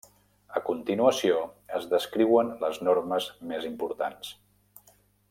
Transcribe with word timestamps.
A 0.59 0.61
continuació 0.69 1.35
es 1.79 1.85
descriuen 1.93 2.49
les 2.65 2.83
normes 2.89 3.29
més 3.53 3.69
importants. 3.73 4.33